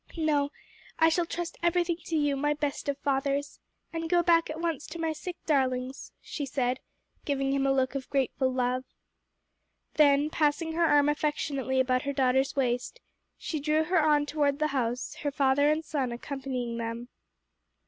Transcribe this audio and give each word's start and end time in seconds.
"No, 0.17 0.49
I 0.97 1.09
shall 1.09 1.27
trust 1.27 1.59
everything 1.61 1.97
to 2.05 2.15
you, 2.15 2.35
my 2.35 2.55
best 2.55 2.89
of 2.89 2.97
fathers, 2.97 3.59
and 3.93 4.09
go 4.09 4.23
back 4.23 4.49
at 4.49 4.59
once 4.59 4.87
to 4.87 4.97
my 4.99 5.13
sick 5.13 5.37
darlings," 5.45 6.11
she 6.23 6.43
said, 6.43 6.79
giving 7.23 7.53
him 7.53 7.67
a 7.67 7.71
look 7.71 7.93
of 7.93 8.09
grateful 8.09 8.51
love. 8.51 8.83
Then 9.97 10.31
passing 10.31 10.73
her 10.73 10.85
arm 10.87 11.07
affectionately 11.07 11.79
about 11.79 12.01
her 12.01 12.13
daughter's 12.13 12.55
waist, 12.55 12.99
she 13.37 13.59
drew 13.59 13.83
her 13.83 14.03
on 14.03 14.25
toward 14.25 14.57
the 14.57 14.69
house, 14.73 15.13
her 15.17 15.29
father 15.29 15.69
and 15.71 15.85
son 15.85 16.11
accompanying 16.11 16.77
them. 16.79 17.09